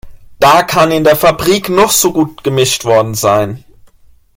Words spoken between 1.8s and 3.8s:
so gut gemischt worden sein.